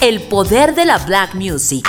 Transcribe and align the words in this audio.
el 0.00 0.20
poder 0.22 0.74
de 0.74 0.84
la 0.84 0.98
black 0.98 1.34
music. 1.34 1.88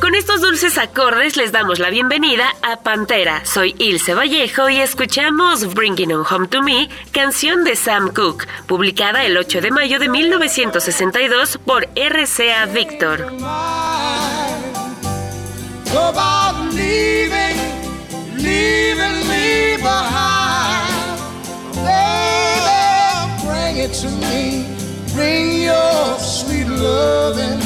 Con 0.00 0.14
estos 0.14 0.40
dulces 0.40 0.76
acordes 0.78 1.36
les 1.36 1.52
damos 1.52 1.78
la 1.78 1.90
bienvenida 1.90 2.54
a 2.62 2.80
Pantera. 2.80 3.44
Soy 3.44 3.74
Ilse 3.78 4.14
Vallejo 4.14 4.68
y 4.68 4.80
escuchamos 4.80 5.72
Bringing 5.72 6.12
On 6.12 6.26
Home 6.28 6.48
to 6.48 6.62
Me, 6.62 6.88
canción 7.12 7.64
de 7.64 7.76
Sam 7.76 8.12
Cooke, 8.12 8.46
publicada 8.66 9.24
el 9.24 9.36
8 9.36 9.60
de 9.60 9.70
mayo 9.70 9.98
de 9.98 10.08
1962 10.08 11.58
por 11.64 11.88
RCA 11.94 12.66
Victor. 12.66 13.32
To 23.90 24.08
me. 24.08 24.64
Bring 25.12 25.62
your 25.62 26.18
sweet 26.18 26.68
loving. 26.68 27.58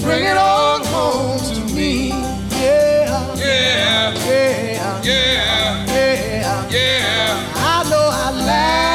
Bring 0.00 0.24
it 0.24 0.36
on 0.36 0.82
home 0.86 1.38
to 1.38 1.74
me. 1.74 2.08
Yeah. 2.08 3.34
Yeah. 3.36 4.14
Yeah. 4.14 5.02
Yeah. 5.02 5.86
Yeah. 5.86 6.70
Yeah. 6.70 7.52
I 7.54 7.90
know 7.90 8.08
I 8.10 8.30
laughed 8.46 8.85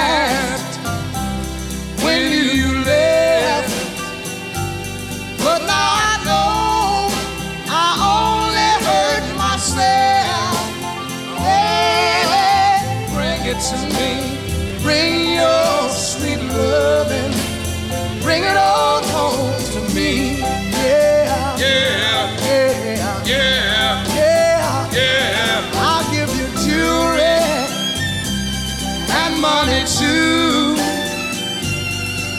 To. 29.84 30.76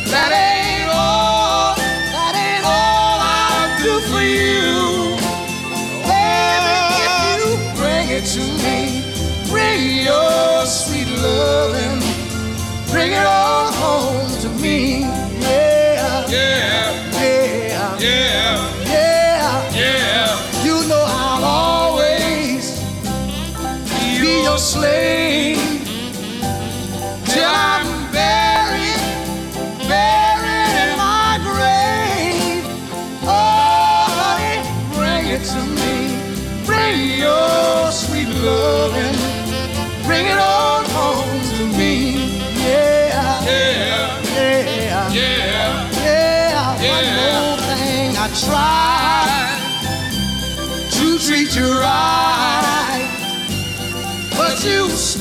two 0.04 0.51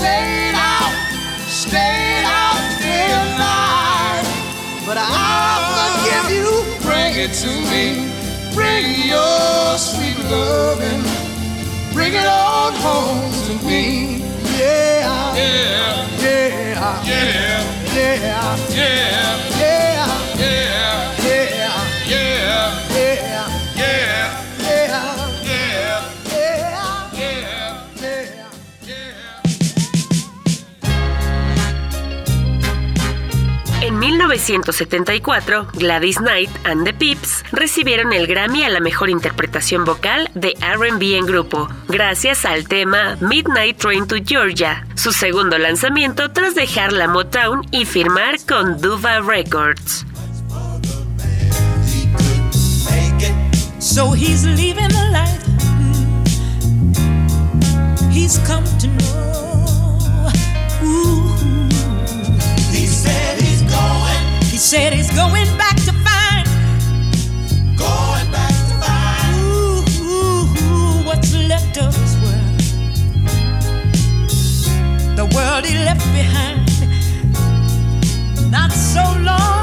stayed 0.01 0.55
out, 0.55 0.93
stayed 1.47 2.25
out 2.25 2.57
night. 3.37 4.25
But 4.87 4.97
I'll 4.99 5.61
forgive 5.77 6.27
you. 6.37 6.49
Bring 6.81 7.13
it 7.25 7.33
to 7.43 7.51
me. 7.71 7.85
Bring 8.53 8.85
your 9.13 9.77
sweet 9.77 10.17
loving. 10.33 11.03
Bring 11.93 12.13
it 12.13 12.25
on 12.27 12.73
home 12.87 13.31
to 13.47 13.53
me. 13.65 13.83
Yeah. 14.57 15.35
yeah, 15.35 16.07
Yeah. 16.19 17.03
yeah, 17.03 17.03
Yeah. 17.05 17.61
yeah, 17.93 18.57
Yeah. 18.79 19.37
yeah, 19.61 20.90
1974, 34.31 35.67
Gladys 35.73 36.17
Knight 36.19 36.49
and 36.63 36.85
the 36.85 36.93
Pips 36.93 37.43
recibieron 37.51 38.13
el 38.13 38.27
Grammy 38.27 38.63
a 38.63 38.69
la 38.69 38.79
mejor 38.79 39.09
interpretación 39.09 39.83
vocal 39.83 40.31
de 40.35 40.55
RB 40.61 41.17
en 41.17 41.25
grupo, 41.25 41.67
gracias 41.89 42.45
al 42.45 42.65
tema 42.65 43.17
Midnight 43.19 43.77
Train 43.77 44.07
to 44.07 44.15
Georgia, 44.25 44.87
su 44.95 45.11
segundo 45.11 45.57
lanzamiento 45.57 46.31
tras 46.31 46.55
dejar 46.55 46.93
la 46.93 47.09
Motown 47.09 47.67
y 47.71 47.83
firmar 47.83 48.37
con 48.47 48.79
Duva 48.79 49.19
Records. 49.19 50.05
Said 64.61 64.93
he's 64.93 65.09
going 65.09 65.47
back 65.57 65.75
to 65.75 65.91
find. 65.91 66.45
going 67.75 68.31
back 68.31 68.53
to 68.69 68.75
find. 68.79 69.35
Ooh, 69.39 69.83
ooh, 70.03 70.45
ooh, 70.61 71.03
what's 71.03 71.33
left 71.33 71.79
of 71.79 71.95
his 71.95 72.15
world? 72.21 72.59
The 75.17 75.25
world 75.35 75.65
he 75.65 75.73
left 75.83 76.05
behind. 76.13 76.69
Not 78.51 78.71
so 78.71 79.01
long 79.23 79.60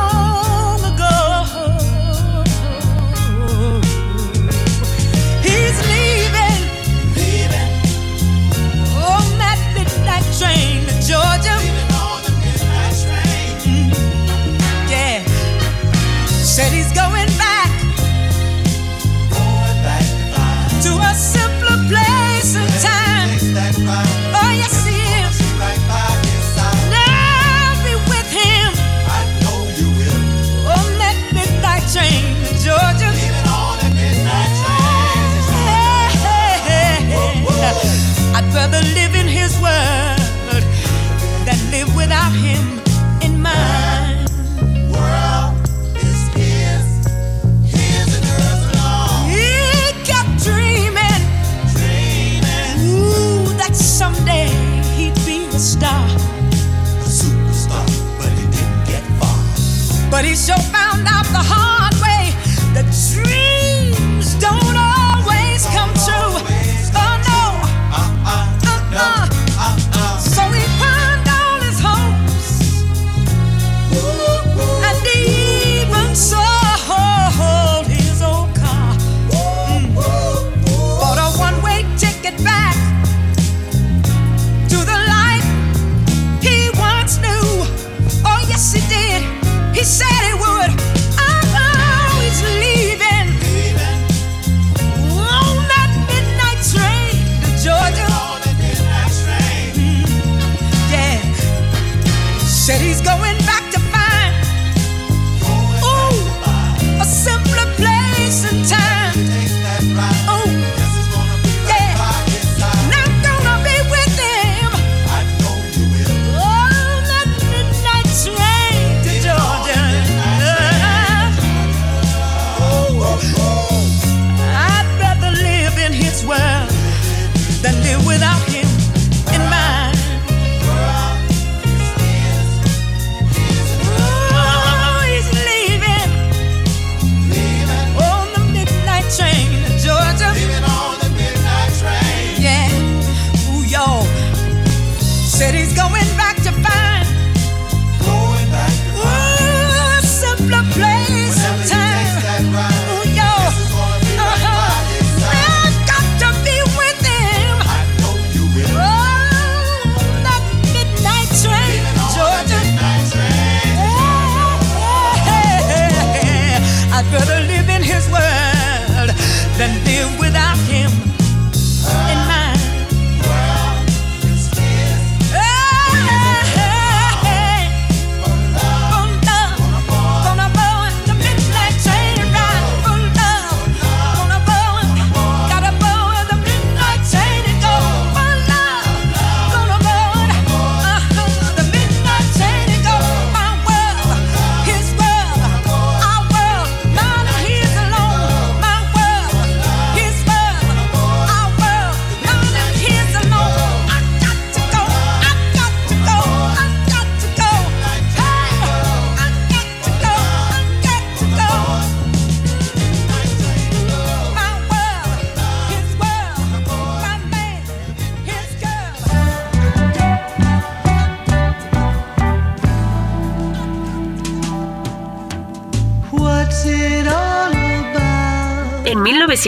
But 38.52 38.82
live 38.94 39.14
in 39.14 39.28
his 39.28 39.58
word 39.60 40.62
than 41.46 41.58
live 41.70 41.94
without 41.94 42.32
him 42.32 42.80
in 43.22 43.40
mind. 43.40 44.28
World 44.90 45.54
is 45.96 46.20
his, 46.34 47.06
his 47.64 48.08
and. 48.20 49.28
He 49.28 49.92
kept 50.04 50.42
dreaming, 50.42 51.22
dreaming. 51.74 52.74
Ooh, 52.88 53.54
that 53.56 53.74
someday 53.74 54.48
he'd 54.96 55.14
be 55.26 55.46
a 55.54 55.58
star. 55.58 56.06
A 56.06 57.08
superstar, 57.20 57.86
but 58.18 58.30
he 58.38 58.44
didn't 58.56 58.84
get 58.86 59.02
far. 59.18 60.10
But 60.10 60.24
he 60.24 60.34
so 60.34 60.54
sure 60.54 60.62
found 60.72 61.06
out 61.06 61.26
the 61.26 61.38
heart. 61.38 61.57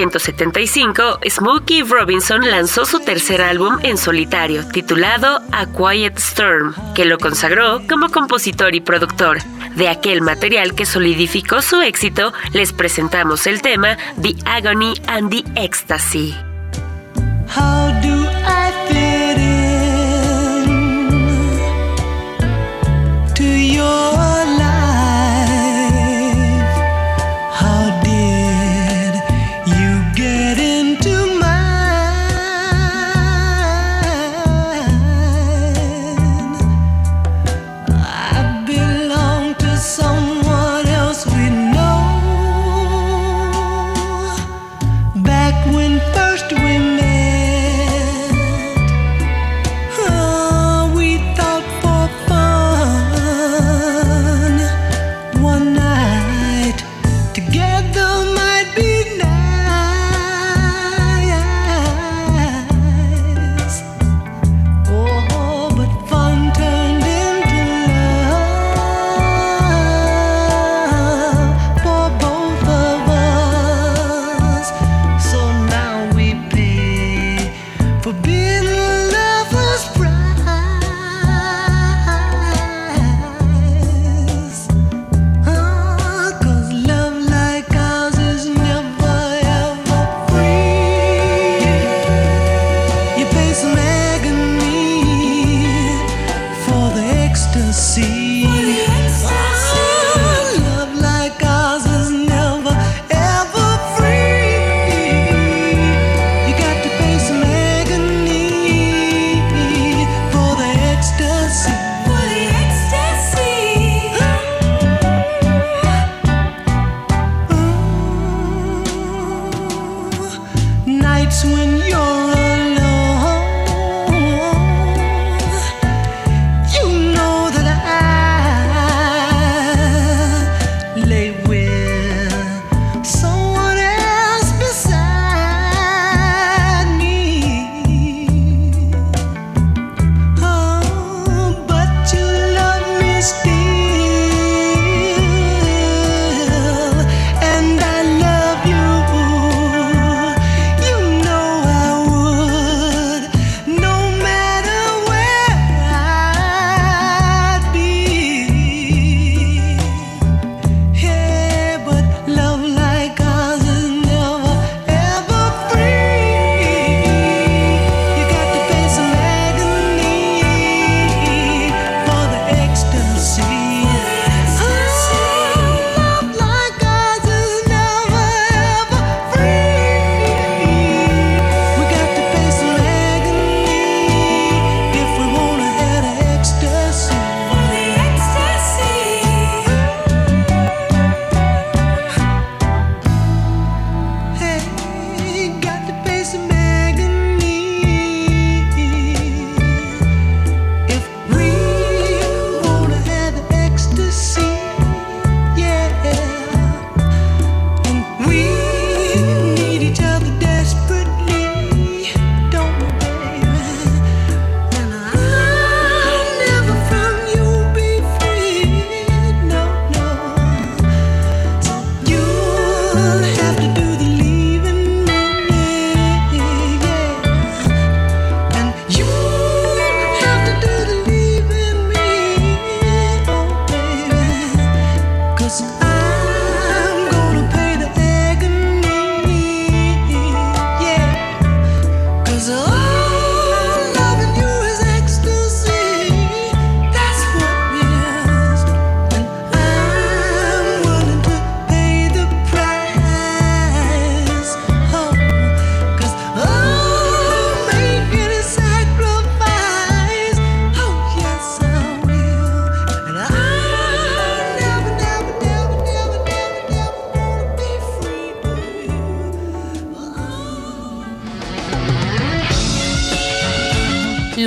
1975, 0.00 1.18
Smokey 1.28 1.82
Robinson 1.82 2.50
lanzó 2.50 2.86
su 2.86 3.00
tercer 3.00 3.42
álbum 3.42 3.78
en 3.82 3.98
solitario, 3.98 4.66
titulado 4.66 5.42
A 5.52 5.66
Quiet 5.66 6.16
Storm, 6.16 6.74
que 6.94 7.04
lo 7.04 7.18
consagró 7.18 7.82
como 7.86 8.08
compositor 8.08 8.74
y 8.74 8.80
productor. 8.80 9.42
De 9.76 9.88
aquel 9.88 10.22
material 10.22 10.74
que 10.74 10.86
solidificó 10.86 11.60
su 11.60 11.82
éxito, 11.82 12.32
les 12.54 12.72
presentamos 12.72 13.46
el 13.46 13.60
tema 13.60 13.98
The 14.20 14.36
Agony 14.46 14.94
and 15.06 15.30
the 15.30 15.44
Ecstasy. 15.62 16.34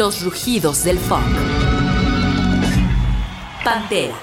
Los 0.04 0.22
rugidos 0.22 0.84
del 0.84 1.00
funk. 1.00 1.24
Pantera. 3.64 4.14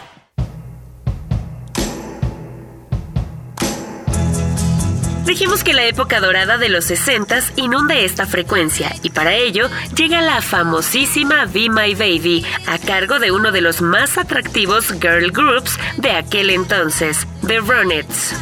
Dijimos 5.25 5.65
que 5.65 5.73
la 5.73 5.87
época 5.87 6.21
dorada 6.21 6.59
de 6.59 6.69
los 6.69 6.85
60 6.85 7.41
inunde 7.57 8.05
esta 8.05 8.27
frecuencia 8.27 8.95
y 9.03 9.09
para 9.09 9.33
ello 9.33 9.71
llega 9.97 10.21
la 10.21 10.43
famosísima 10.43 11.47
Be 11.47 11.71
My 11.71 11.95
Baby 11.95 12.45
a 12.67 12.77
cargo 12.77 13.19
de 13.19 13.33
uno 13.33 13.51
de 13.51 13.63
los 13.63 13.81
más 13.81 14.19
atractivos 14.19 14.93
girl 15.01 15.33
groups 15.33 15.79
de 15.97 16.11
aquel 16.11 16.51
entonces, 16.51 17.27
The 17.47 17.61
Ronettes. 17.61 18.35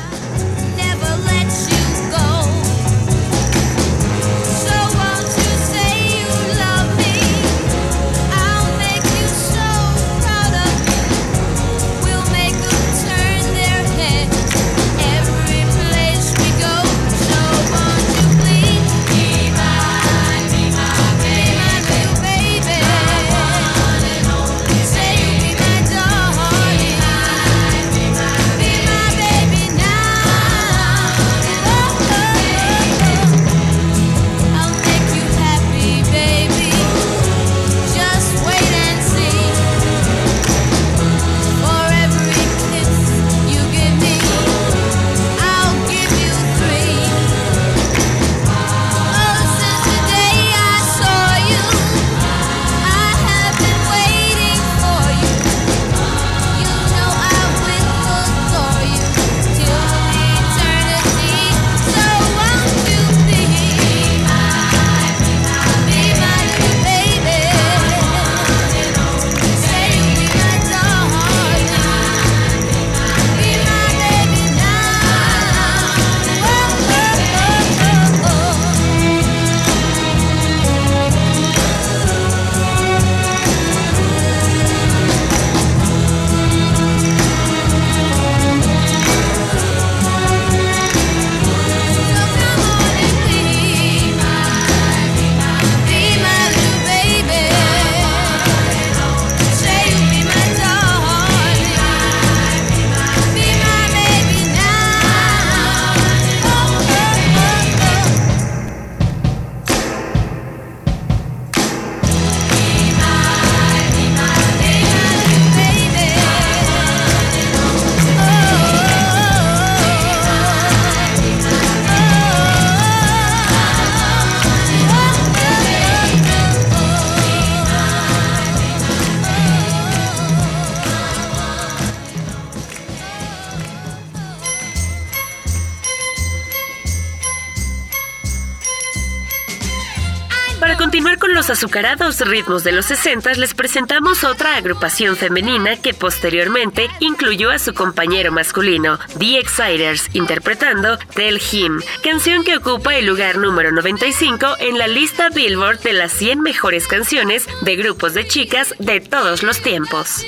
Azucarados 141.50 142.20
ritmos 142.20 142.64
de 142.64 142.72
los 142.72 142.86
60 142.86 143.34
les 143.34 143.54
presentamos 143.54 144.24
otra 144.24 144.56
agrupación 144.56 145.16
femenina 145.16 145.76
que 145.76 145.94
posteriormente 145.94 146.88
incluyó 147.00 147.50
a 147.50 147.58
su 147.58 147.74
compañero 147.74 148.32
masculino, 148.32 148.98
The 149.18 149.38
Exciters, 149.38 150.08
interpretando 150.14 150.98
Tell 151.14 151.40
Him, 151.50 151.80
canción 152.02 152.44
que 152.44 152.56
ocupa 152.56 152.94
el 152.96 153.06
lugar 153.06 153.38
número 153.38 153.72
95 153.72 154.56
en 154.60 154.78
la 154.78 154.88
lista 154.88 155.30
Billboard 155.30 155.80
de 155.80 155.92
las 155.92 156.12
100 156.12 156.40
mejores 156.40 156.86
canciones 156.86 157.46
de 157.62 157.76
grupos 157.76 158.14
de 158.14 158.26
chicas 158.26 158.74
de 158.78 159.00
todos 159.00 159.42
los 159.42 159.60
tiempos. 159.60 160.24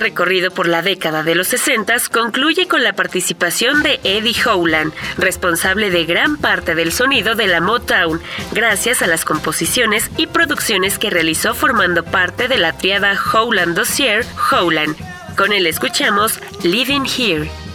recorrido 0.00 0.50
por 0.50 0.66
la 0.66 0.82
década 0.82 1.22
de 1.22 1.34
los 1.34 1.48
60 1.48 1.90
concluye 2.12 2.66
con 2.68 2.82
la 2.82 2.94
participación 2.94 3.82
de 3.82 4.00
Eddie 4.04 4.34
Howland, 4.44 4.92
responsable 5.16 5.90
de 5.90 6.04
gran 6.04 6.36
parte 6.36 6.74
del 6.74 6.92
sonido 6.92 7.34
de 7.34 7.46
la 7.46 7.60
Motown, 7.60 8.20
gracias 8.52 9.02
a 9.02 9.06
las 9.06 9.24
composiciones 9.24 10.10
y 10.16 10.26
producciones 10.26 10.98
que 10.98 11.10
realizó 11.10 11.54
formando 11.54 12.04
parte 12.04 12.48
de 12.48 12.58
la 12.58 12.76
triada 12.76 13.18
Howland 13.32 13.76
Dossier 13.76 14.24
Howland. 14.50 14.96
Con 15.36 15.52
él 15.52 15.66
escuchamos 15.66 16.40
Living 16.62 17.06
Here. 17.06 17.69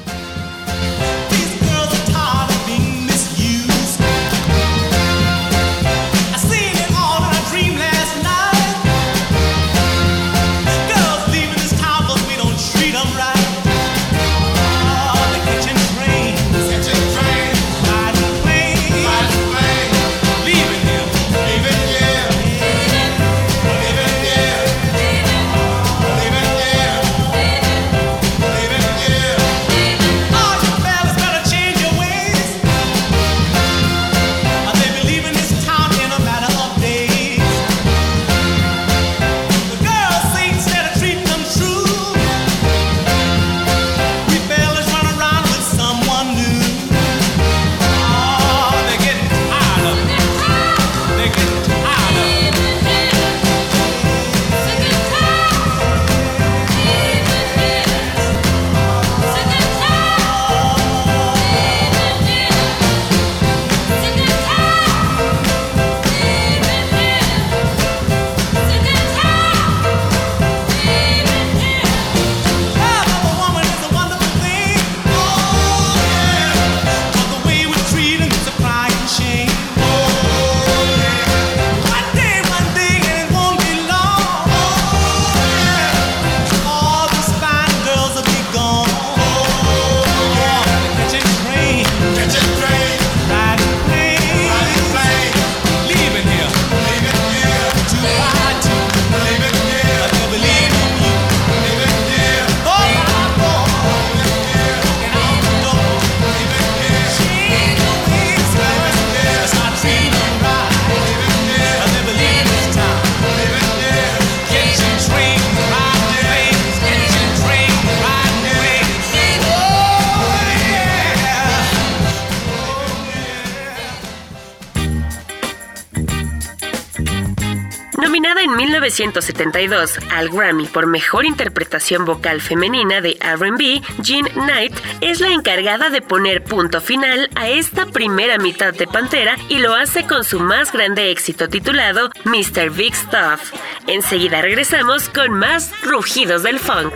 1972 128.95 129.99
al 130.10 130.29
Grammy 130.29 130.67
por 130.67 130.88
Mejor 130.88 131.25
Interpretación 131.25 132.05
Vocal 132.05 132.39
Femenina 132.39 133.01
de 133.01 133.17
RB, 133.19 133.81
Jean 134.01 134.25
Knight 134.36 134.73
es 135.01 135.19
la 135.19 135.31
encargada 135.31 135.89
de 135.89 136.01
poner 136.01 136.43
punto 136.43 136.79
final 136.79 137.29
a 137.36 137.49
esta 137.49 137.88
primera 137.88 138.38
mitad 138.38 138.73
de 138.73 138.88
Pantera 138.88 139.36
y 139.49 139.58
lo 139.58 139.73
hace 139.73 140.05
con 140.05 140.23
su 140.23 140.39
más 140.39 140.71
grande 140.71 141.12
éxito 141.12 141.49
titulado 141.49 142.10
Mr. 142.23 142.69
Big 142.71 142.95
Stuff. 142.95 143.51
Enseguida 143.88 144.41
regresamos 144.41 145.10
con 145.10 145.34
más 145.34 145.71
rugidos 145.84 146.43
del 146.43 146.60
funk. 146.60 146.93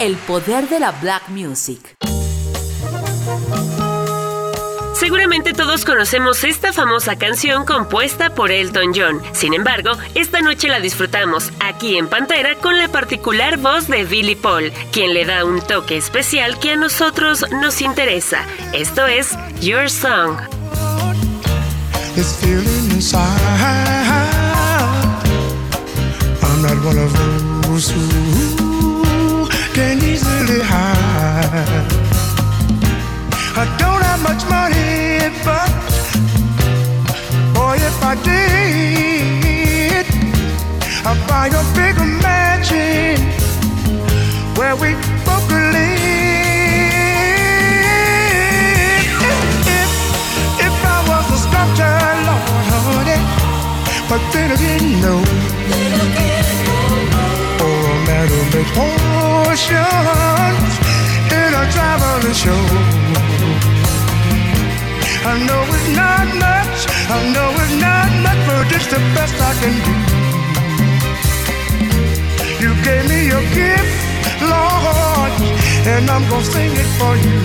El 0.00 0.16
poder 0.26 0.70
de 0.70 0.80
la 0.80 0.92
black 0.92 1.28
music. 1.28 1.96
Seguramente 4.94 5.52
todos 5.52 5.84
conocemos 5.84 6.42
esta 6.44 6.72
famosa 6.72 7.16
canción 7.16 7.66
compuesta 7.66 8.30
por 8.30 8.50
Elton 8.50 8.94
John. 8.94 9.20
Sin 9.32 9.52
embargo, 9.52 9.98
esta 10.14 10.40
noche 10.40 10.68
la 10.68 10.80
disfrutamos 10.80 11.52
aquí 11.60 11.98
en 11.98 12.08
Pantera 12.08 12.54
con 12.54 12.78
la 12.78 12.88
particular 12.88 13.58
voz 13.58 13.88
de 13.88 14.04
Billy 14.04 14.34
Paul, 14.34 14.72
quien 14.92 15.12
le 15.12 15.26
da 15.26 15.44
un 15.44 15.60
toque 15.60 15.98
especial 15.98 16.58
que 16.58 16.70
a 16.70 16.76
nosotros 16.76 17.44
nos 17.60 17.82
interesa. 17.82 18.46
Esto 18.72 19.06
es 19.06 19.36
Your 19.60 19.90
Song. 19.90 20.38
This 22.14 22.34
feeling 22.40 22.92
inside. 22.92 24.05
I'm 26.56 26.62
not 26.62 26.78
one 26.86 26.96
of 26.96 27.12
those 27.12 27.90
who 27.90 29.46
can 29.74 30.02
easily 30.02 30.60
hide. 30.62 31.92
I 33.54 33.66
don't 33.76 34.02
have 34.02 34.22
much 34.22 34.42
money, 34.48 35.28
but 35.44 35.68
boy, 37.52 37.76
if 37.76 38.02
I 38.02 38.14
did, 38.24 40.06
I'd 41.04 41.20
buy 41.28 41.48
a 41.52 41.62
bigger 41.76 42.08
mansion 42.24 43.20
where 44.56 44.76
we 44.76 44.94
both 45.28 45.44
could 45.50 45.72
live. 45.76 46.00
If, 49.28 49.40
if, 49.76 49.90
if 50.64 50.76
I 50.94 50.98
was 51.10 51.26
a 51.36 51.38
sculptor, 51.44 52.00
Lord, 52.24 52.64
honey, 52.72 53.20
but 54.08 54.22
then 54.32 54.48
again, 54.52 55.00
no. 55.02 56.35
Makes 58.56 58.72
potions 58.72 59.68
in 61.28 61.50
a 61.60 61.64
traveling 61.74 62.32
show. 62.32 62.64
I 65.28 65.32
know 65.46 65.62
it's 65.76 65.88
not 65.94 66.26
much, 66.40 66.78
I 67.12 67.18
know 67.34 67.50
it's 67.62 67.76
not 67.84 68.10
much, 68.24 68.40
but 68.48 68.72
it's 68.72 68.86
the 68.86 69.00
best 69.14 69.36
I 69.50 69.52
can 69.60 69.74
do. 69.84 69.94
You 72.64 72.72
gave 72.82 73.04
me 73.10 73.18
your 73.28 73.44
gift, 73.52 73.92
Lord, 74.40 75.32
and 75.92 76.08
I'm 76.08 76.24
gonna 76.30 76.52
sing 76.54 76.72
it 76.82 76.90
for 76.98 77.14
you. 77.24 77.36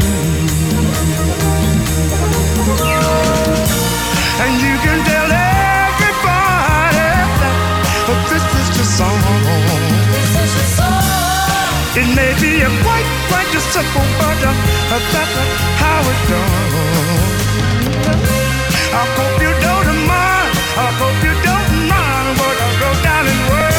And 4.43 4.54
you 4.65 4.76
can 4.86 5.00
tell 5.12 5.30
everybody 5.60 7.10
that 8.08 8.21
this 8.32 8.45
is 8.62 8.67
the 8.78 8.86
song. 8.86 9.21
It 11.93 12.08
may 12.15 12.32
be 12.39 12.62
a 12.62 12.69
quite, 12.84 13.04
quite 13.27 13.54
a 13.54 13.60
simple, 13.60 14.08
but 14.17 14.39
uh, 14.47 14.54
that's 15.12 15.36
how 15.75 15.99
it's 16.12 16.23
done. 16.32 16.71
I 18.93 19.04
hope 19.17 19.36
you 19.43 19.51
don't 19.60 20.08
mind. 20.08 20.51
I 20.77 20.88
hope 20.99 21.19
you 21.27 21.36
don't 21.43 21.71
mind 21.91 22.39
what 22.39 22.56
I 22.63 22.69
wrote 22.80 23.01
down 23.04 23.25
in 23.27 23.39
words. 23.51 23.75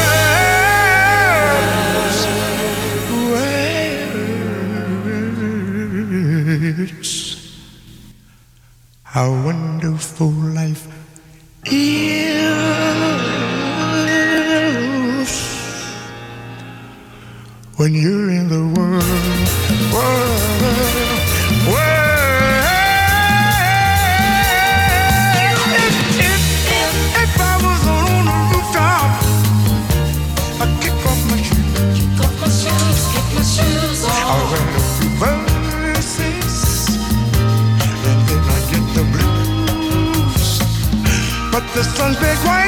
Words. 6.69 7.11
How 9.01 9.29
wonderful 9.43 10.31
life 10.53 10.85
is 11.65 12.52
when 17.83 17.93
you're 17.93 18.29
in 18.29 18.47
the 18.47 18.63
world, 18.79 19.03
world, 19.91 20.51
world. 21.67 22.63
If, 25.75 25.99
if, 26.31 26.43
if, 27.23 27.33
I 27.41 27.55
was 27.59 27.83
on 27.99 28.23
a 28.23 28.39
rooftop, 28.51 29.11
I'd 30.61 30.71
kick 30.79 30.95
off 31.11 31.21
my 31.29 31.39
shoes. 31.43 32.15
I'd 34.07 34.47
write 34.53 34.75
a 34.79 34.83
few 34.95 35.11
verses, 35.19 36.59
and 38.07 38.19
then 38.29 38.43
I'd 38.55 38.65
get 38.71 38.85
the 38.95 39.03
blues. 39.11 40.47
But 41.51 41.65
the 41.75 41.83
sun's 41.83 42.15
been 42.15 42.37
quite, 42.47 42.62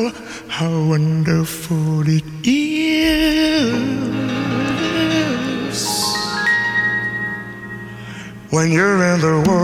beautiful. 0.00 0.48
How 0.48 0.70
wonderful 0.88 2.08
it 2.08 2.24
is 2.44 3.80
when 8.50 8.70
you're 8.72 9.04
in 9.04 9.20
the 9.20 9.44
world, 9.48 9.59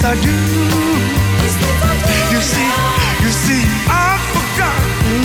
things 0.00 0.04
I 0.04 0.14
do. 0.20 0.32
You 2.32 2.40
see, 2.40 2.70
you 3.22 3.30
see, 3.30 3.62
I've 3.88 4.22
forgotten 4.34 5.22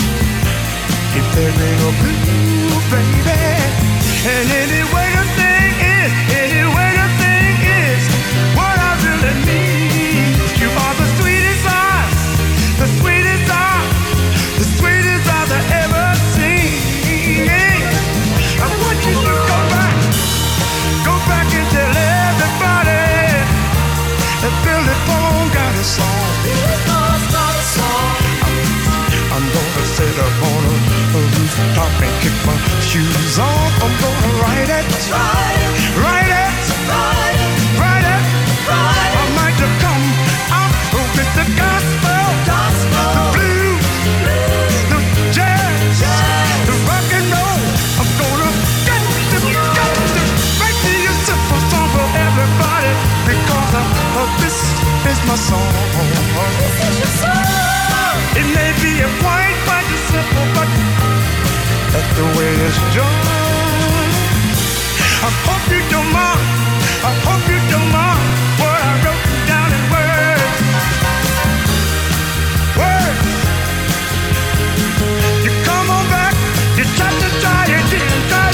if 1.16 1.26
there 1.36 1.50
ain't 1.50 1.80
no 1.80 1.92
blue, 2.02 2.80
baby. 2.92 3.40
And 4.28 4.50
anyway, 4.52 4.85
shoes 32.96 33.40
off. 33.40 33.74
I'm 33.84 33.94
gonna 34.04 34.32
write 34.40 34.72
it, 34.72 34.88
write 36.00 36.32
it, 36.32 36.54
write 37.80 38.08
it. 38.16 38.24
I 38.72 39.24
might 39.36 39.56
just 39.60 39.76
come 39.84 40.06
out 40.60 40.72
with 41.16 41.32
the 41.36 41.46
gospel, 41.60 42.24
the 43.16 43.24
blues, 43.36 43.88
the 44.92 45.00
jazz, 45.36 46.00
the 46.68 46.76
rock 46.88 47.10
and 47.20 47.28
roll. 47.36 47.62
I'm 48.00 48.10
gonna 48.22 48.52
get 48.88 49.04
the, 49.32 49.40
get 49.76 49.96
make 50.64 50.80
me 50.88 50.96
a 51.12 51.14
simple 51.28 51.62
song 51.72 51.88
for 51.96 52.08
everybody 52.28 52.94
because 53.28 53.72
uh, 53.76 54.20
uh, 54.20 54.40
this 54.40 54.56
is 55.12 55.20
my 55.28 55.36
song. 55.36 55.85
The 62.16 62.24
way 62.38 62.52
it's 62.68 62.80
done. 62.96 64.10
I 65.28 65.32
hope 65.48 65.66
you 65.74 65.82
don't 65.92 66.12
mind. 66.16 66.48
I 67.04 67.12
hope 67.28 67.44
you 67.52 67.60
don't 67.72 67.92
mind 67.92 68.28
what 68.62 68.80
I 68.90 68.94
wrote 69.04 69.26
down 69.52 69.70
in 69.78 69.84
words. 69.94 70.64
Words. 72.80 73.32
You 75.44 75.52
come 75.68 75.88
on 75.98 76.06
back. 76.08 76.36
You 76.78 76.86
to 77.22 77.30
try 77.44 77.62
try. 78.32 78.52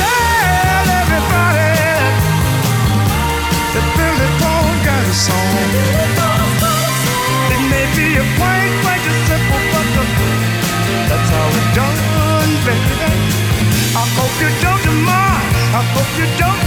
Tell 0.00 0.86
everybody 1.00 1.72
that 3.72 3.86
Billy 3.96 4.28
Paul 4.40 4.68
got 4.84 5.04
song. 5.24 6.15
You 16.18 16.24
don't 16.38 16.65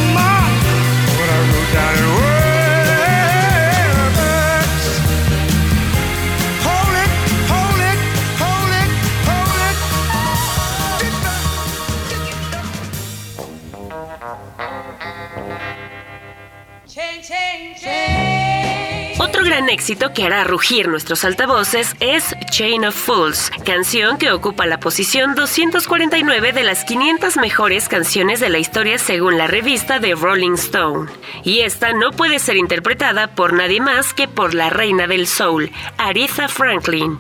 éxito 19.89 20.13
que 20.13 20.23
hará 20.23 20.43
rugir 20.43 20.87
nuestros 20.87 21.25
altavoces 21.25 21.95
es 21.99 22.35
Chain 22.51 22.85
of 22.85 22.95
Fools, 22.95 23.51
canción 23.65 24.19
que 24.19 24.31
ocupa 24.31 24.67
la 24.67 24.79
posición 24.79 25.33
249 25.33 26.53
de 26.53 26.61
las 26.61 26.83
500 26.83 27.37
mejores 27.37 27.89
canciones 27.89 28.39
de 28.39 28.49
la 28.49 28.59
historia 28.59 28.99
según 28.99 29.39
la 29.39 29.47
revista 29.47 29.97
de 29.97 30.13
Rolling 30.13 30.53
Stone. 30.53 31.09
Y 31.43 31.61
esta 31.61 31.91
no 31.93 32.11
puede 32.11 32.37
ser 32.37 32.57
interpretada 32.57 33.33
por 33.33 33.53
nadie 33.53 33.81
más 33.81 34.13
que 34.13 34.27
por 34.27 34.53
la 34.53 34.69
reina 34.69 35.07
del 35.07 35.25
soul, 35.25 35.71
Aretha 35.97 36.47
Franklin. 36.47 37.17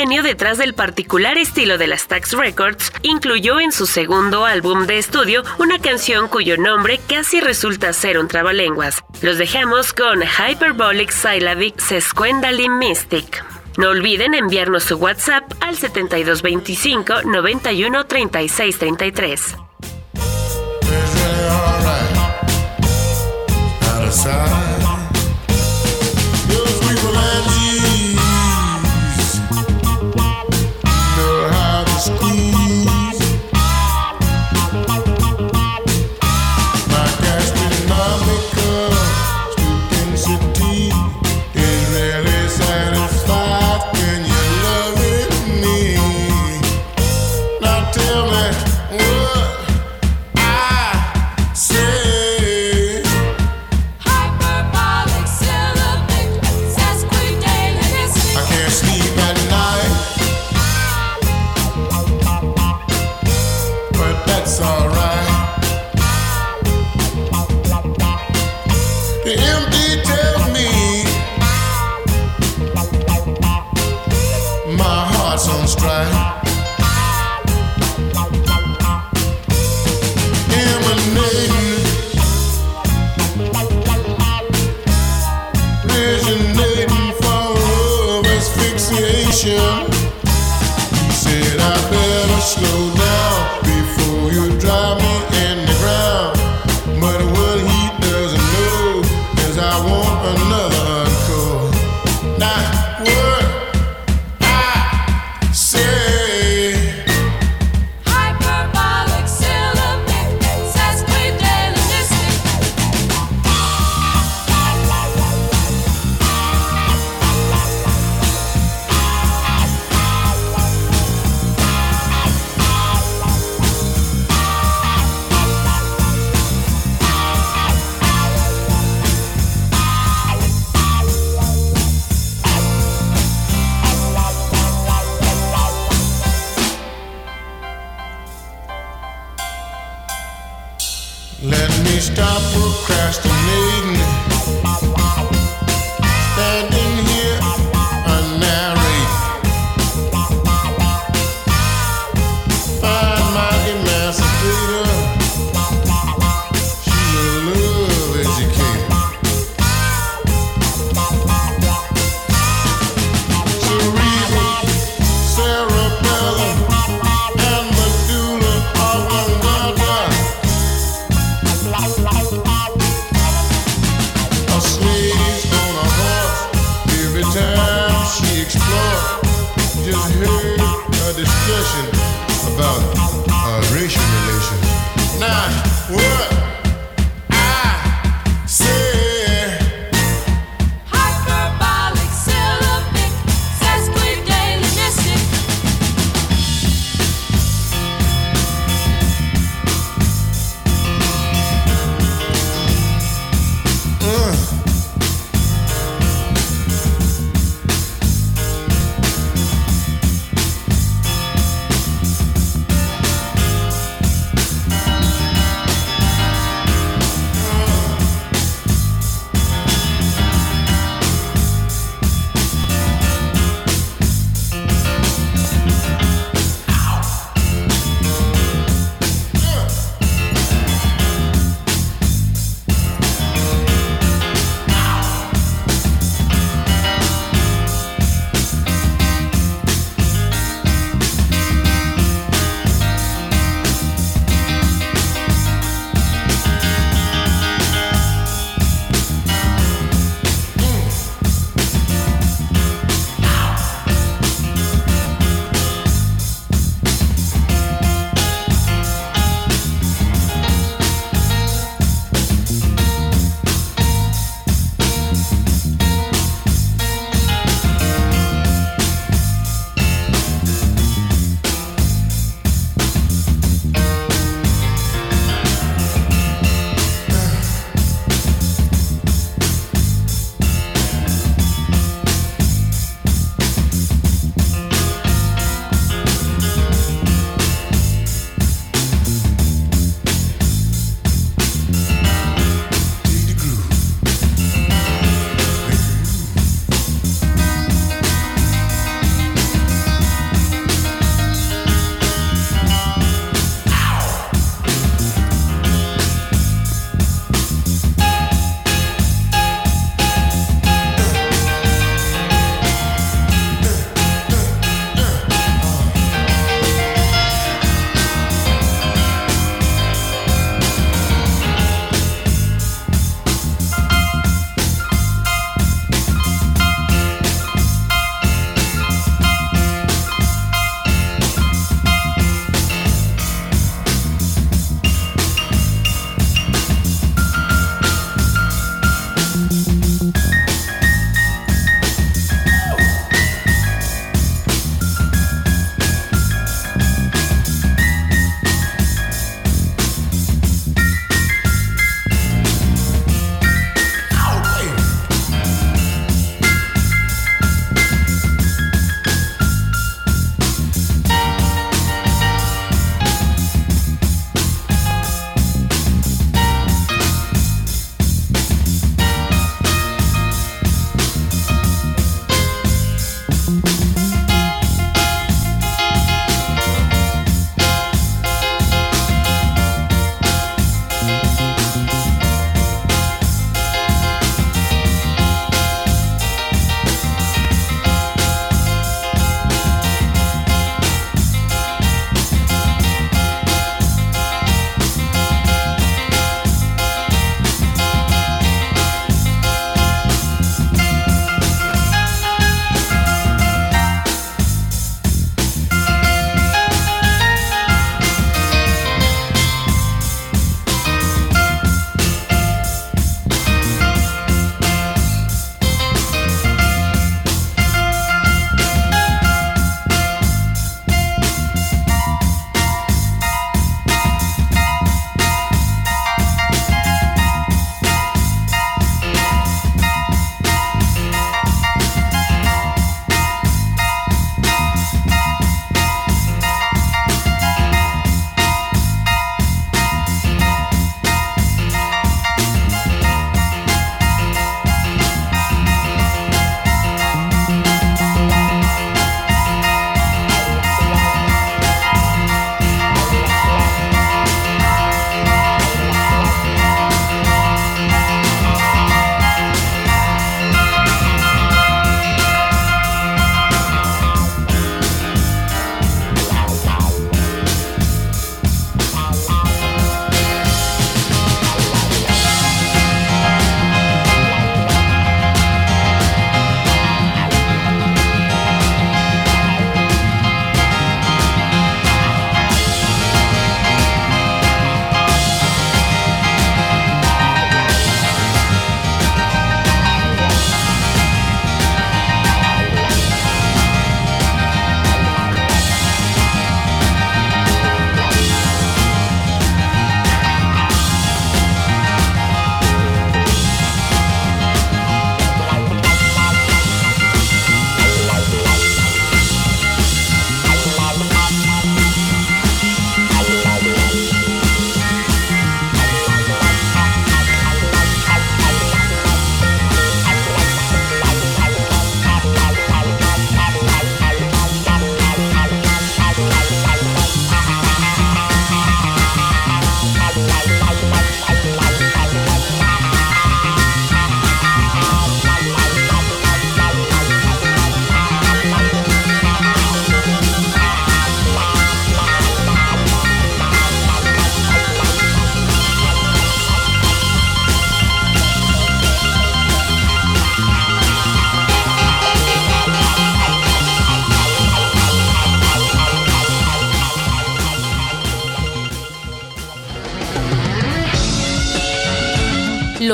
Genio 0.00 0.22
detrás 0.22 0.56
del 0.56 0.72
particular 0.72 1.36
estilo 1.36 1.76
de 1.76 1.86
las 1.86 2.00
Stax 2.00 2.32
Records, 2.32 2.90
incluyó 3.02 3.60
en 3.60 3.70
su 3.70 3.84
segundo 3.84 4.46
álbum 4.46 4.86
de 4.86 4.96
estudio 4.96 5.44
una 5.58 5.78
canción 5.78 6.26
cuyo 6.28 6.56
nombre 6.56 6.98
casi 7.06 7.38
resulta 7.38 7.92
ser 7.92 8.16
un 8.18 8.26
trabalenguas. 8.26 9.04
Los 9.20 9.36
dejamos 9.36 9.92
con 9.92 10.22
Hyperbolic 10.22 11.10
Syllabic 11.10 11.78
Sesquendally 11.78 12.70
Mystic. 12.70 13.44
No 13.76 13.90
olviden 13.90 14.32
enviarnos 14.32 14.84
su 14.84 14.96
WhatsApp 14.96 15.44
al 15.60 15.76
7225 15.76 17.24
91 17.24 18.06
36 18.06 18.78
33. 18.78 19.56
It's 24.10 24.89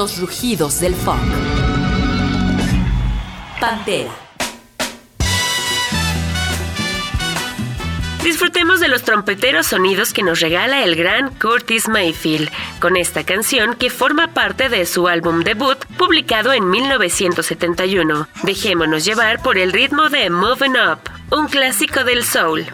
Los 0.07 0.21
rugidos 0.21 0.79
del 0.79 0.95
funk. 0.95 1.19
Pantera. 3.59 4.13
Disfrutemos 8.23 8.79
de 8.79 8.87
los 8.87 9.03
trompeteros 9.03 9.67
sonidos 9.67 10.13
que 10.13 10.23
nos 10.23 10.39
regala 10.39 10.85
el 10.85 10.95
gran 10.95 11.35
Curtis 11.35 11.89
Mayfield 11.89 12.53
con 12.79 12.97
esta 12.97 13.25
canción 13.25 13.75
que 13.75 13.91
forma 13.91 14.29
parte 14.29 14.69
de 14.69 14.87
su 14.87 15.09
álbum 15.09 15.43
debut 15.43 15.85
publicado 15.99 16.53
en 16.53 16.71
1971. 16.71 18.29
Dejémonos 18.45 19.05
llevar 19.05 19.43
por 19.43 19.59
el 19.59 19.73
ritmo 19.73 20.09
de 20.09 20.31
Moving 20.31 20.77
Up, 20.77 21.01
un 21.37 21.49
clásico 21.49 22.05
del 22.05 22.23
soul. 22.23 22.65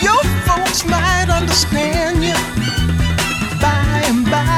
Your 0.00 0.22
folks 0.46 0.86
might 0.86 1.28
understand 1.28 2.22
you 2.22 2.36
by 3.60 4.04
and 4.06 4.30
by. 4.30 4.51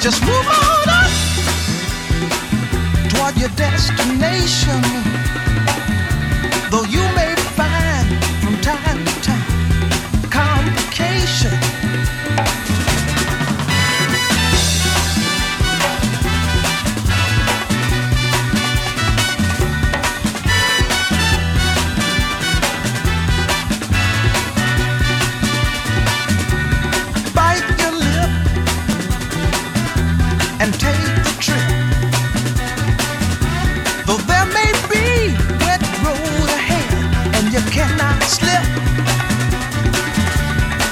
Just 0.00 0.22
move 0.22 0.32
on 0.32 0.88
up 0.88 1.10
toward 3.10 3.36
your 3.36 3.50
destination. 3.50 4.80
Though 6.70 6.84
you 6.84 7.02
may 7.14 7.29
and 30.60 30.74
take 30.74 31.04
the 31.24 31.34
trip. 31.40 31.68
Though 34.06 34.20
there 34.28 34.46
may 34.52 34.70
be 34.92 35.32
wet 35.64 35.80
road 36.04 36.48
ahead 36.58 36.90
and 37.36 37.44
you 37.54 37.62
cannot 37.72 38.22
slip, 38.22 38.64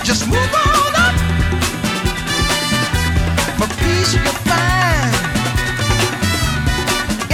just 0.03 0.27
move 0.27 0.53
on 0.66 0.93
up. 1.07 1.16
For 3.59 3.69
peace 3.85 4.14
you'll 4.16 4.41
find 4.49 5.12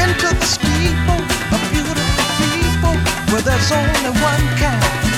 into 0.02 0.28
the 0.34 0.48
steeple 0.56 1.22
of 1.54 1.60
beautiful 1.70 2.26
people 2.42 2.94
where 3.30 3.42
there's 3.46 3.70
only 3.70 4.12
one 4.30 4.46
kind. 4.58 5.14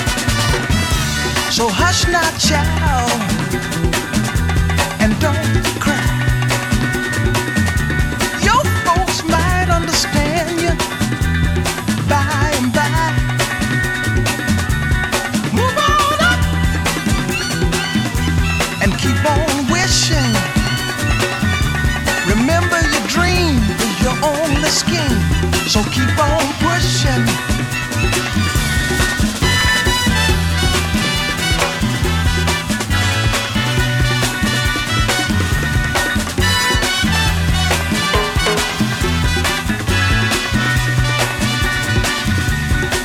So 1.49 1.67
hush 1.67 2.05
not, 2.13 2.37
child, 2.37 2.96
so 25.77 25.83
keep 25.91 26.17
on 26.17 26.45
pushing. 26.63 27.25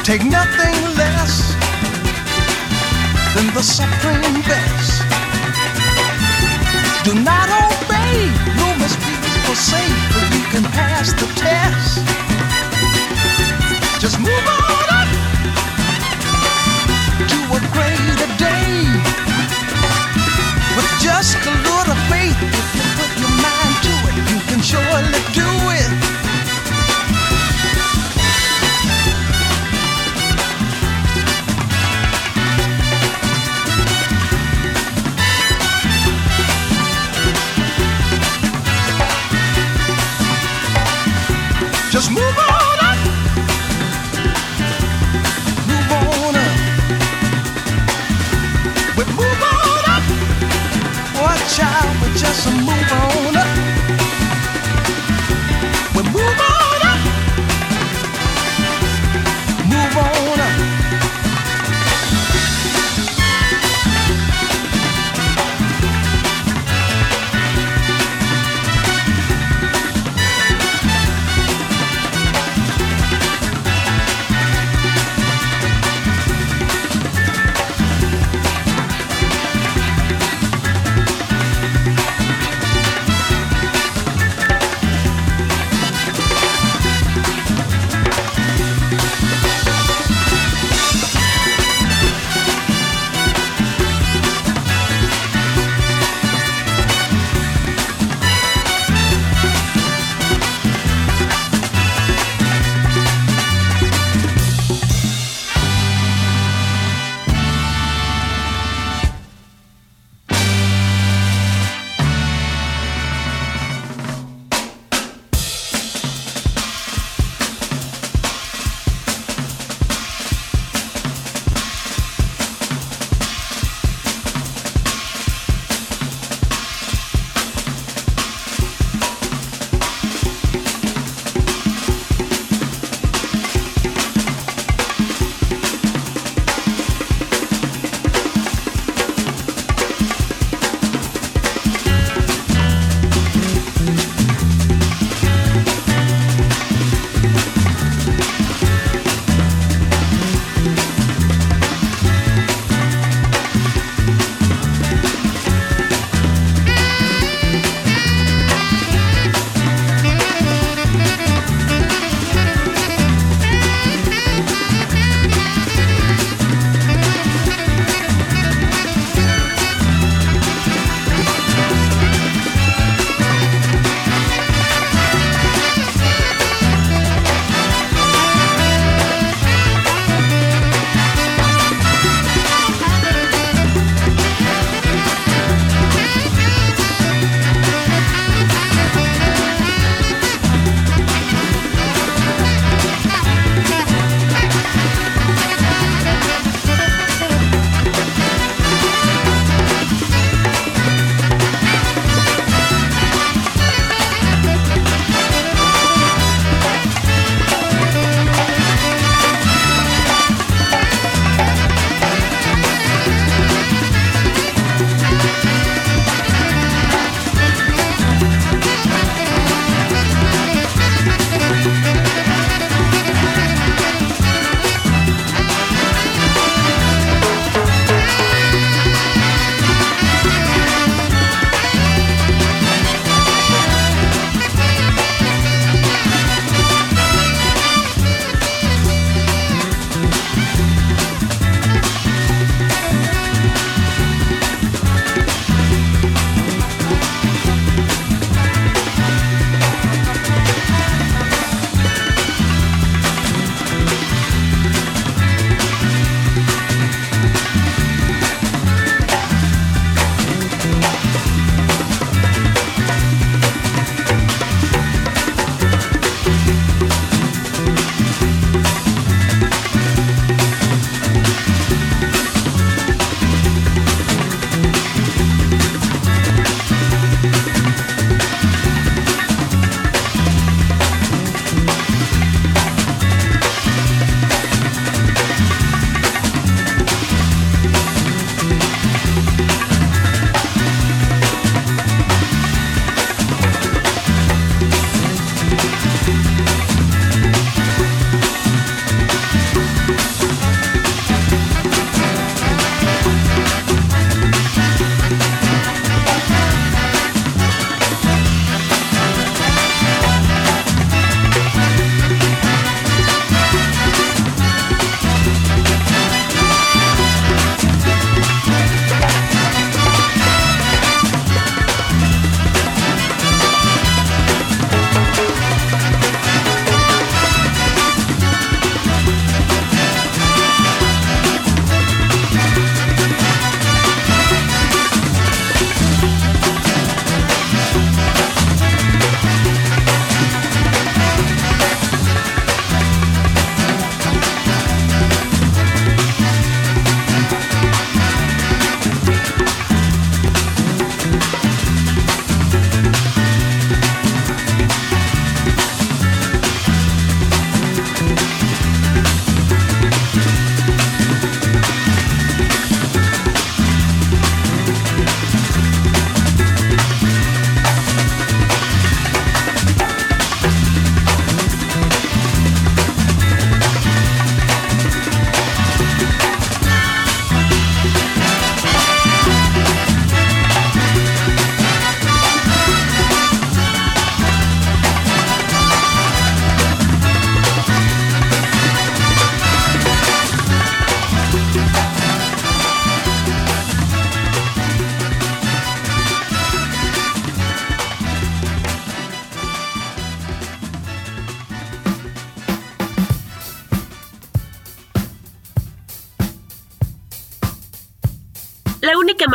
Take 0.02 0.24
nothing 0.24 0.76
less 0.96 1.54
than 3.34 3.52
the 3.52 3.62
supreme 3.62 4.40
best. 4.48 5.02
Do 7.04 7.14
not 7.20 7.48
obey 7.66 8.30
rumors 8.56 8.96
people 8.96 9.56
say, 9.56 9.86
but 10.14 10.24
you 10.34 10.44
can 10.52 10.64
pass 10.72 11.12
the 11.12 11.26
test. 11.36 12.41
Just 14.02 14.18
move 14.18 14.48
on 14.48 14.71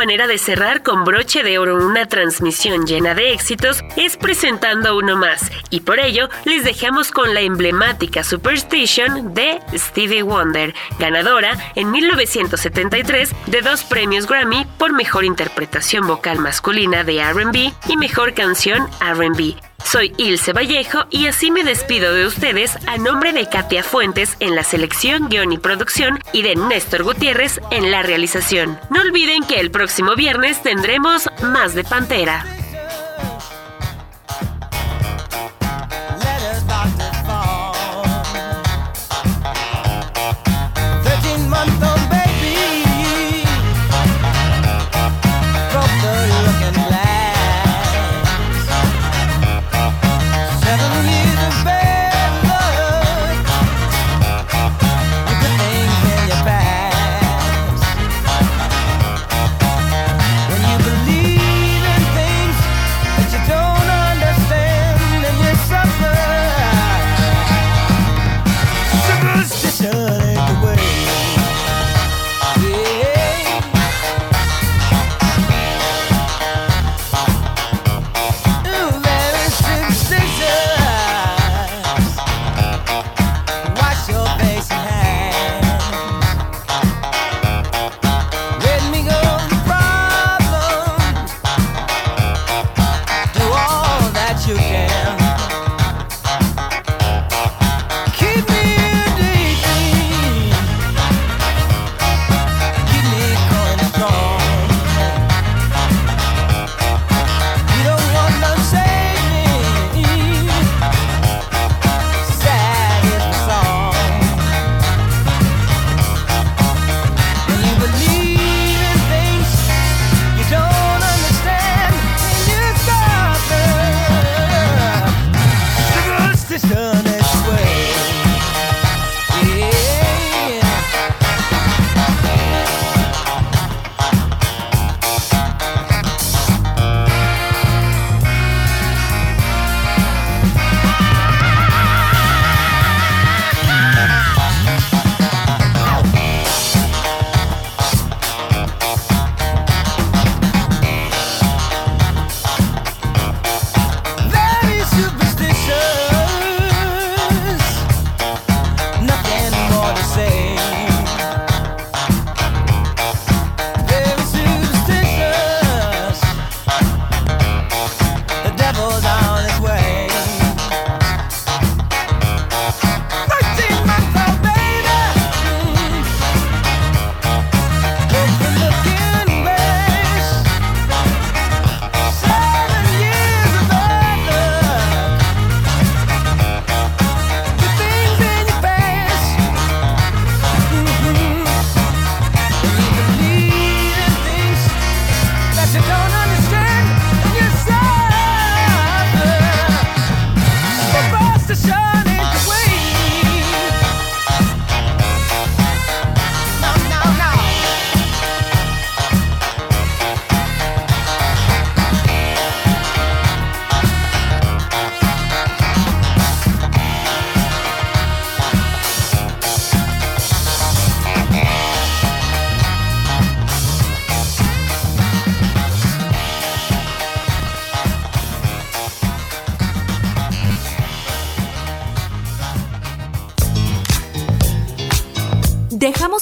manera 0.08 0.26
de 0.26 0.38
cerrar 0.38 0.82
con 0.82 1.04
broche 1.04 1.42
de 1.42 1.58
oro 1.58 1.84
una 1.84 2.06
transmisión 2.06 2.86
llena 2.86 3.14
de 3.14 3.34
éxitos 3.34 3.82
es 3.94 4.16
presentando 4.16 4.96
uno 4.96 5.18
más, 5.18 5.52
y 5.68 5.80
por 5.80 6.00
ello 6.00 6.30
les 6.46 6.64
dejamos 6.64 7.10
con 7.10 7.34
la 7.34 7.42
emblemática 7.42 8.24
Superstition 8.24 9.34
de 9.34 9.60
Stevie 9.74 10.22
Wonder, 10.22 10.74
ganadora 10.98 11.58
en 11.74 11.90
1973 11.90 13.34
de 13.48 13.60
dos 13.60 13.84
premios 13.84 14.26
Grammy 14.26 14.64
por 14.78 14.94
mejor 14.94 15.26
interpretación 15.26 16.06
vocal 16.06 16.38
masculina 16.38 17.04
de 17.04 17.22
RB 17.30 17.70
y 17.90 17.96
mejor 17.98 18.32
canción 18.32 18.88
RB. 19.02 19.67
Soy 19.90 20.12
Ilse 20.18 20.52
Vallejo 20.52 21.06
y 21.08 21.28
así 21.28 21.50
me 21.50 21.64
despido 21.64 22.12
de 22.12 22.26
ustedes 22.26 22.76
a 22.86 22.98
nombre 22.98 23.32
de 23.32 23.48
Katia 23.48 23.82
Fuentes 23.82 24.36
en 24.38 24.54
la 24.54 24.62
selección, 24.62 25.30
guion 25.30 25.50
y 25.50 25.56
producción 25.56 26.18
y 26.34 26.42
de 26.42 26.56
Néstor 26.56 27.04
Gutiérrez 27.04 27.58
en 27.70 27.90
la 27.90 28.02
realización. 28.02 28.78
No 28.90 29.00
olviden 29.00 29.44
que 29.44 29.60
el 29.60 29.70
próximo 29.70 30.14
viernes 30.14 30.62
tendremos 30.62 31.30
más 31.42 31.74
de 31.74 31.84
Pantera. 31.84 32.57